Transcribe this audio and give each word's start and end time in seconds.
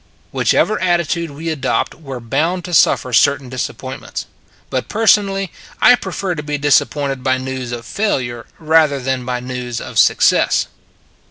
Whichever 0.31 0.81
attitude 0.81 1.29
we 1.29 1.49
adopt 1.49 1.93
we 1.93 2.11
re 2.15 2.19
bound 2.19 2.65
to 2.65 2.73
suffer 2.73 3.13
certain 3.13 3.49
disappointments; 3.49 4.25
but 4.71 4.89
personally 4.89 5.51
I 5.79 5.93
prefer 5.93 6.33
to 6.33 6.41
be 6.41 6.57
disappointed 6.57 7.21
by 7.23 7.37
news 7.37 7.71
of 7.71 7.85
failure 7.85 8.47
rather 8.57 8.99
than 8.99 9.25
by 9.25 9.41
news 9.41 9.79
of 9.79 9.99
success. 9.99 10.65